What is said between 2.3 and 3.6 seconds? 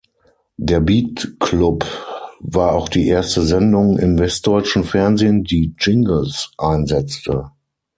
war auch die erste